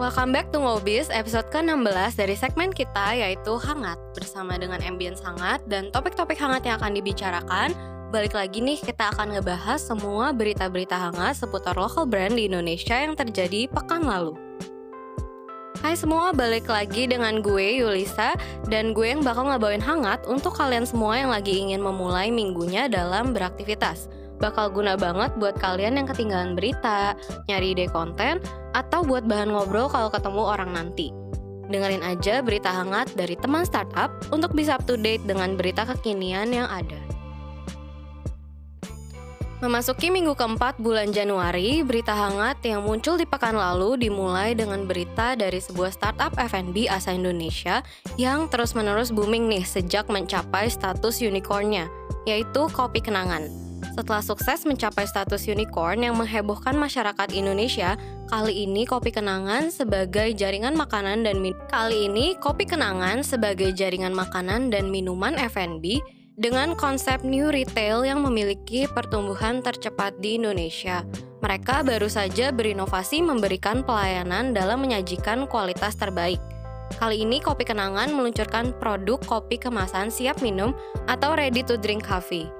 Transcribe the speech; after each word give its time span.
Welcome 0.00 0.32
back 0.32 0.48
to 0.56 0.64
Ngobis, 0.64 1.12
episode 1.12 1.52
ke-16 1.52 2.16
dari 2.16 2.32
segmen 2.32 2.72
kita 2.72 3.20
yaitu 3.20 3.52
Hangat 3.60 4.00
Bersama 4.16 4.56
dengan 4.56 4.80
ambience 4.80 5.20
hangat 5.20 5.60
dan 5.68 5.92
topik-topik 5.92 6.40
hangat 6.40 6.64
yang 6.64 6.80
akan 6.80 6.96
dibicarakan. 6.96 7.76
Balik 8.08 8.32
lagi 8.32 8.64
nih, 8.64 8.80
kita 8.80 9.12
akan 9.12 9.36
ngebahas 9.36 9.76
semua 9.76 10.32
berita-berita 10.32 10.96
hangat 10.96 11.44
seputar 11.44 11.76
local 11.76 12.08
brand 12.08 12.32
di 12.32 12.48
Indonesia 12.48 12.96
yang 12.96 13.12
terjadi 13.12 13.68
pekan 13.68 14.08
lalu. 14.08 14.40
Hai 15.84 15.92
semua, 15.92 16.32
balik 16.32 16.64
lagi 16.72 17.04
dengan 17.04 17.44
gue 17.44 17.84
Yulisa 17.84 18.32
Dan 18.72 18.96
gue 18.96 19.04
yang 19.04 19.20
bakal 19.20 19.52
ngebawain 19.52 19.84
hangat 19.84 20.24
untuk 20.24 20.56
kalian 20.56 20.88
semua 20.88 21.20
yang 21.20 21.28
lagi 21.28 21.60
ingin 21.60 21.84
memulai 21.84 22.32
minggunya 22.32 22.88
dalam 22.88 23.36
beraktivitas 23.36 24.08
bakal 24.40 24.72
guna 24.72 24.96
banget 24.96 25.30
buat 25.36 25.54
kalian 25.60 26.00
yang 26.00 26.08
ketinggalan 26.08 26.56
berita, 26.56 27.14
nyari 27.46 27.76
ide 27.76 27.86
konten, 27.92 28.40
atau 28.72 29.04
buat 29.04 29.28
bahan 29.28 29.52
ngobrol 29.52 29.92
kalau 29.92 30.08
ketemu 30.08 30.42
orang 30.42 30.72
nanti. 30.72 31.12
Dengerin 31.70 32.02
aja 32.02 32.42
berita 32.42 32.74
hangat 32.74 33.14
dari 33.14 33.38
teman 33.38 33.62
startup 33.62 34.10
untuk 34.34 34.50
bisa 34.58 34.74
up 34.74 34.82
to 34.90 34.98
date 34.98 35.22
dengan 35.22 35.54
berita 35.54 35.86
kekinian 35.86 36.50
yang 36.50 36.66
ada. 36.66 36.98
Memasuki 39.60 40.08
minggu 40.08 40.32
keempat 40.40 40.80
bulan 40.80 41.12
Januari, 41.12 41.84
berita 41.84 42.16
hangat 42.16 42.64
yang 42.64 42.80
muncul 42.80 43.20
di 43.20 43.28
pekan 43.28 43.52
lalu 43.52 44.00
dimulai 44.00 44.56
dengan 44.56 44.88
berita 44.88 45.36
dari 45.36 45.60
sebuah 45.60 45.92
startup 45.92 46.32
F&B 46.40 46.88
asal 46.88 47.20
Indonesia 47.20 47.84
yang 48.16 48.48
terus-menerus 48.48 49.12
booming 49.12 49.52
nih 49.52 49.60
sejak 49.60 50.08
mencapai 50.08 50.72
status 50.72 51.20
unicornnya, 51.20 51.92
yaitu 52.24 52.72
Kopi 52.72 53.04
Kenangan. 53.04 53.69
Setelah 53.96 54.20
sukses 54.20 54.68
mencapai 54.68 55.08
status 55.08 55.48
unicorn 55.48 56.04
yang 56.04 56.16
menghebohkan 56.20 56.76
masyarakat 56.76 57.28
Indonesia, 57.32 57.96
kali 58.28 58.68
ini 58.68 58.84
Kopi 58.84 59.10
Kenangan 59.10 59.72
sebagai 59.72 60.36
jaringan 60.36 60.76
makanan 60.76 61.24
dan 61.24 61.40
min 61.40 61.56
kali 61.68 62.06
ini 62.08 62.36
Kopi 62.38 62.68
Kenangan 62.68 63.24
sebagai 63.24 63.72
jaringan 63.72 64.12
makanan 64.12 64.68
dan 64.68 64.92
minuman 64.92 65.34
F&B 65.36 66.00
dengan 66.40 66.72
konsep 66.72 67.20
new 67.20 67.52
retail 67.52 68.00
yang 68.04 68.24
memiliki 68.24 68.88
pertumbuhan 68.88 69.60
tercepat 69.60 70.16
di 70.24 70.40
Indonesia. 70.40 71.04
Mereka 71.40 71.84
baru 71.84 72.08
saja 72.08 72.52
berinovasi 72.52 73.20
memberikan 73.24 73.84
pelayanan 73.84 74.52
dalam 74.52 74.80
menyajikan 74.84 75.48
kualitas 75.48 75.96
terbaik. 75.96 76.40
Kali 76.96 77.22
ini 77.22 77.38
Kopi 77.38 77.68
Kenangan 77.68 78.10
meluncurkan 78.10 78.74
produk 78.76 79.20
kopi 79.22 79.56
kemasan 79.56 80.10
siap 80.10 80.42
minum 80.42 80.74
atau 81.06 81.38
ready 81.38 81.62
to 81.62 81.78
drink 81.78 82.02
coffee. 82.02 82.50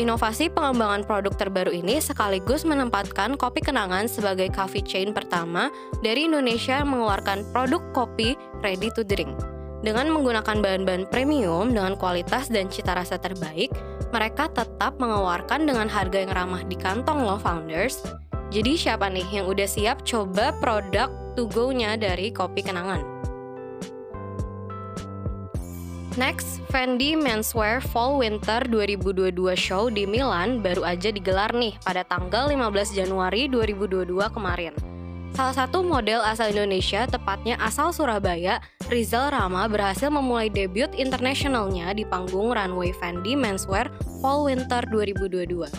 Inovasi 0.00 0.48
pengembangan 0.48 1.04
produk 1.04 1.36
terbaru 1.36 1.76
ini 1.76 2.00
sekaligus 2.00 2.64
menempatkan 2.64 3.36
Kopi 3.36 3.60
Kenangan 3.60 4.08
sebagai 4.08 4.48
coffee 4.48 4.80
chain 4.80 5.12
pertama 5.12 5.68
dari 6.00 6.24
Indonesia 6.24 6.80
mengeluarkan 6.80 7.44
produk 7.52 7.84
kopi 7.92 8.32
ready 8.64 8.88
to 8.96 9.04
drink. 9.04 9.36
Dengan 9.84 10.08
menggunakan 10.08 10.64
bahan-bahan 10.64 11.04
premium 11.12 11.76
dengan 11.76 12.00
kualitas 12.00 12.48
dan 12.48 12.72
cita 12.72 12.96
rasa 12.96 13.20
terbaik, 13.20 13.68
mereka 14.08 14.48
tetap 14.48 14.96
mengeluarkan 14.96 15.68
dengan 15.68 15.84
harga 15.84 16.24
yang 16.24 16.32
ramah 16.32 16.64
di 16.64 16.80
kantong 16.80 17.20
loh 17.20 17.36
founders. 17.36 18.00
Jadi 18.48 18.80
siapa 18.80 19.04
nih 19.12 19.28
yang 19.28 19.52
udah 19.52 19.68
siap 19.68 20.00
coba 20.08 20.56
produk 20.64 21.12
to 21.36 21.44
go-nya 21.52 22.00
dari 22.00 22.32
Kopi 22.32 22.64
Kenangan? 22.64 23.04
Next, 26.18 26.58
Fendi 26.74 27.14
Menswear 27.14 27.78
Fall 27.78 28.18
Winter 28.18 28.66
2022 28.66 29.30
show 29.54 29.86
di 29.86 30.10
Milan 30.10 30.58
baru 30.58 30.82
aja 30.82 31.14
digelar 31.14 31.54
nih 31.54 31.78
pada 31.86 32.02
tanggal 32.02 32.50
15 32.50 32.98
Januari 32.98 33.46
2022 33.46 34.18
kemarin. 34.34 34.74
Salah 35.38 35.54
satu 35.54 35.86
model 35.86 36.18
asal 36.26 36.50
Indonesia, 36.50 37.06
tepatnya 37.06 37.54
asal 37.62 37.94
Surabaya, 37.94 38.58
Rizal 38.90 39.30
Rama 39.30 39.70
berhasil 39.70 40.10
memulai 40.10 40.50
debut 40.50 40.90
internasionalnya 40.98 41.94
di 41.94 42.02
panggung 42.02 42.50
runway 42.50 42.90
Fendi 42.90 43.38
Menswear 43.38 43.86
Fall 44.18 44.50
Winter 44.50 44.82
2022. 44.90 45.70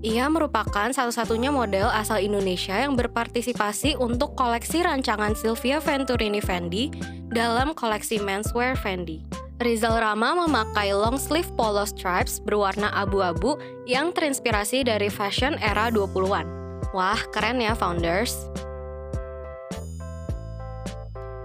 Ia 0.00 0.26
merupakan 0.26 0.90
satu-satunya 0.90 1.54
model 1.54 1.86
asal 1.86 2.18
Indonesia 2.18 2.74
yang 2.74 2.98
berpartisipasi 2.98 3.94
untuk 3.94 4.34
koleksi 4.34 4.82
rancangan 4.82 5.38
Sylvia 5.38 5.78
Venturini 5.78 6.42
Fendi 6.42 6.90
dalam 7.30 7.72
koleksi 7.72 8.18
menswear 8.18 8.74
Fendi. 8.74 9.22
Rizal 9.60 10.00
Rama 10.00 10.48
memakai 10.48 10.96
long 10.96 11.20
sleeve 11.20 11.52
polo 11.52 11.84
stripes 11.84 12.40
berwarna 12.40 12.88
abu-abu 12.96 13.60
yang 13.84 14.08
terinspirasi 14.10 14.88
dari 14.88 15.12
fashion 15.12 15.54
era 15.60 15.92
20-an. 15.92 16.48
Wah, 16.96 17.20
keren 17.30 17.60
ya 17.60 17.76
founders! 17.76 18.48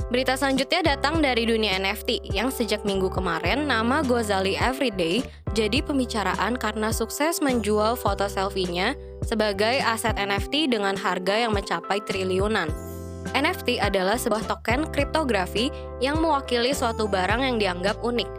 Berita 0.06 0.40
selanjutnya 0.40 0.96
datang 0.96 1.20
dari 1.20 1.44
dunia 1.44 1.76
NFT 1.76 2.32
yang 2.32 2.48
sejak 2.48 2.88
minggu 2.88 3.12
kemarin 3.12 3.68
nama 3.68 4.00
Gozali 4.00 4.56
Everyday 4.56 5.26
jadi 5.52 5.84
pembicaraan 5.84 6.56
karena 6.56 6.96
sukses 6.96 7.44
menjual 7.44 8.00
foto 8.00 8.30
selfie-nya 8.32 8.96
sebagai 9.28 9.82
aset 9.84 10.16
NFT 10.16 10.72
dengan 10.72 10.96
harga 10.96 11.36
yang 11.36 11.52
mencapai 11.52 12.00
triliunan. 12.06 12.95
NFT 13.34 13.82
adalah 13.82 14.20
sebuah 14.20 14.46
token 14.46 14.92
kriptografi 14.94 15.74
yang 15.98 16.22
mewakili 16.22 16.76
suatu 16.76 17.10
barang 17.10 17.42
yang 17.42 17.58
dianggap 17.58 17.98
unik. 18.06 18.30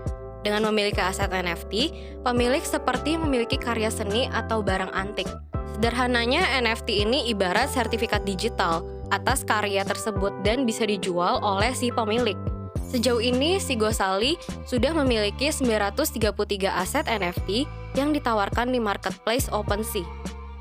Dengan 0.47 0.71
memiliki 0.71 1.03
aset 1.03 1.35
NFT, 1.35 1.91
pemilik 2.23 2.63
seperti 2.63 3.19
memiliki 3.19 3.59
karya 3.59 3.91
seni 3.91 4.31
atau 4.31 4.63
barang 4.63 4.95
antik. 4.95 5.27
Sederhananya, 5.75 6.47
NFT 6.63 7.03
ini 7.03 7.27
ibarat 7.27 7.67
sertifikat 7.67 8.23
digital 8.23 8.87
atas 9.11 9.43
karya 9.43 9.83
tersebut 9.83 10.31
dan 10.47 10.63
bisa 10.63 10.87
dijual 10.87 11.43
oleh 11.43 11.75
si 11.75 11.91
pemilik. 11.91 12.39
Sejauh 12.87 13.19
ini, 13.19 13.59
si 13.59 13.75
Gosali 13.75 14.39
sudah 14.71 14.95
memiliki 14.95 15.51
933 15.51 16.71
aset 16.71 17.05
NFT 17.11 17.67
yang 17.99 18.15
ditawarkan 18.15 18.71
di 18.71 18.79
marketplace 18.79 19.51
OpenSea. 19.51 20.07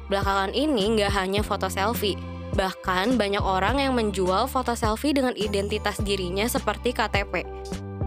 Belakangan 0.09 0.51
ini 0.57 0.97
nggak 0.97 1.13
hanya 1.13 1.45
foto 1.45 1.69
selfie, 1.69 2.17
Bahkan 2.55 3.19
banyak 3.19 3.43
orang 3.43 3.83
yang 3.83 3.99
menjual 3.99 4.47
foto 4.47 4.71
selfie 4.79 5.11
dengan 5.11 5.35
identitas 5.35 5.99
dirinya 5.99 6.47
seperti 6.47 6.95
KTP. 6.95 7.43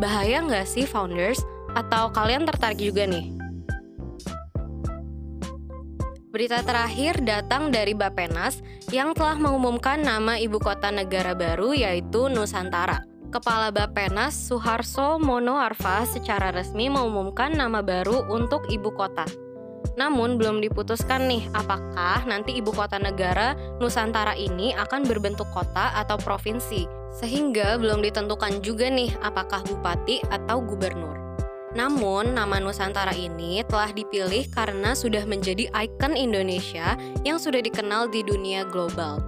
Bahaya 0.00 0.40
nggak 0.40 0.64
sih 0.64 0.88
founders? 0.88 1.44
Atau 1.76 2.08
kalian 2.16 2.48
tertarik 2.48 2.80
juga 2.80 3.04
nih? 3.04 3.28
Berita 6.32 6.64
terakhir 6.64 7.20
datang 7.24 7.68
dari 7.68 7.92
Bapenas 7.92 8.60
yang 8.88 9.12
telah 9.12 9.36
mengumumkan 9.36 10.00
nama 10.00 10.40
ibu 10.40 10.56
kota 10.56 10.88
negara 10.88 11.36
baru 11.36 11.76
yaitu 11.76 12.32
Nusantara. 12.32 13.04
Kepala 13.28 13.68
Bapenas 13.68 14.32
Suharso 14.32 15.20
Monoarfa 15.20 16.08
secara 16.08 16.48
resmi 16.48 16.88
mengumumkan 16.88 17.52
nama 17.52 17.84
baru 17.84 18.24
untuk 18.32 18.64
ibu 18.72 18.88
kota. 18.96 19.28
Namun 19.98 20.38
belum 20.38 20.62
diputuskan 20.62 21.26
nih 21.26 21.50
apakah 21.52 22.22
nanti 22.24 22.54
ibu 22.54 22.70
kota 22.70 23.02
negara 23.02 23.58
Nusantara 23.82 24.38
ini 24.38 24.70
akan 24.78 25.06
berbentuk 25.06 25.50
kota 25.50 25.90
atau 25.98 26.14
provinsi. 26.18 26.86
Sehingga 27.10 27.80
belum 27.82 28.04
ditentukan 28.04 28.62
juga 28.62 28.86
nih 28.86 29.10
apakah 29.26 29.64
bupati 29.66 30.22
atau 30.30 30.62
gubernur. 30.62 31.18
Namun, 31.76 32.32
nama 32.32 32.56
Nusantara 32.58 33.12
ini 33.12 33.60
telah 33.68 33.92
dipilih 33.92 34.48
karena 34.50 34.96
sudah 34.96 35.28
menjadi 35.28 35.68
ikon 35.76 36.16
Indonesia 36.16 36.96
yang 37.28 37.36
sudah 37.36 37.60
dikenal 37.60 38.08
di 38.08 38.24
dunia 38.24 38.64
global. 38.64 39.20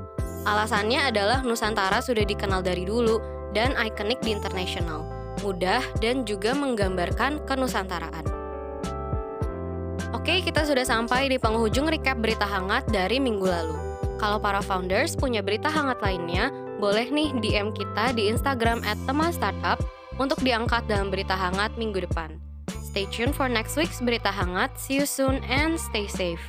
Alasannya 0.49 1.05
adalah 1.13 1.45
Nusantara 1.45 2.01
sudah 2.01 2.25
dikenal 2.25 2.65
dari 2.65 2.89
dulu 2.89 3.21
dan 3.53 3.77
ikonik 3.77 4.25
di 4.25 4.33
internasional, 4.33 5.05
mudah 5.45 5.85
dan 6.01 6.25
juga 6.25 6.57
menggambarkan 6.57 7.45
kenusantaraan. 7.45 8.40
Oke, 10.11 10.43
kita 10.43 10.67
sudah 10.67 10.83
sampai 10.83 11.31
di 11.31 11.39
penghujung 11.39 11.87
recap 11.87 12.19
berita 12.19 12.43
hangat 12.43 12.83
dari 12.91 13.23
minggu 13.23 13.47
lalu. 13.47 13.79
Kalau 14.19 14.43
para 14.43 14.59
founders 14.59 15.15
punya 15.15 15.39
berita 15.39 15.71
hangat 15.71 16.03
lainnya, 16.03 16.51
boleh 16.83 17.07
nih 17.15 17.31
DM 17.39 17.71
kita 17.71 18.11
di 18.19 18.27
Instagram 18.27 18.83
at 18.83 18.99
teman 19.07 19.31
startup 19.31 19.79
untuk 20.19 20.43
diangkat 20.43 20.83
dalam 20.91 21.15
berita 21.15 21.39
hangat 21.39 21.71
minggu 21.79 22.03
depan. 22.03 22.43
Stay 22.83 23.07
tuned 23.07 23.39
for 23.39 23.47
next 23.47 23.79
week's 23.79 24.03
berita 24.03 24.35
hangat. 24.35 24.75
See 24.75 24.99
you 24.99 25.07
soon 25.07 25.47
and 25.47 25.79
stay 25.79 26.11
safe. 26.11 26.43